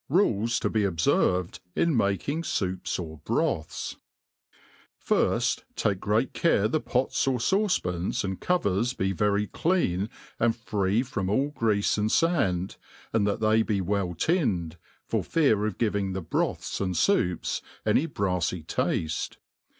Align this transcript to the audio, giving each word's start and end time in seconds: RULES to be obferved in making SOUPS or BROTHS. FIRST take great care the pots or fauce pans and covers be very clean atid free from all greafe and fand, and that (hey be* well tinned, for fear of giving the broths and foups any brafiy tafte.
RULES 0.09 0.59
to 0.61 0.67
be 0.71 0.81
obferved 0.81 1.59
in 1.75 1.95
making 1.95 2.43
SOUPS 2.43 2.97
or 2.97 3.19
BROTHS. 3.23 3.97
FIRST 4.97 5.63
take 5.75 5.99
great 5.99 6.33
care 6.33 6.67
the 6.67 6.79
pots 6.79 7.27
or 7.27 7.37
fauce 7.37 7.77
pans 7.79 8.23
and 8.23 8.41
covers 8.41 8.95
be 8.95 9.11
very 9.11 9.45
clean 9.45 10.09
atid 10.39 10.55
free 10.55 11.03
from 11.03 11.29
all 11.29 11.49
greafe 11.51 11.99
and 11.99 12.09
fand, 12.11 12.77
and 13.13 13.27
that 13.27 13.41
(hey 13.41 13.61
be* 13.61 13.79
well 13.79 14.15
tinned, 14.15 14.77
for 15.05 15.23
fear 15.23 15.67
of 15.67 15.77
giving 15.77 16.13
the 16.13 16.21
broths 16.23 16.81
and 16.81 16.95
foups 16.95 17.61
any 17.85 18.07
brafiy 18.07 18.65
tafte. 18.65 19.37